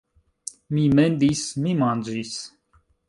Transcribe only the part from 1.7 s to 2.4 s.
manĝis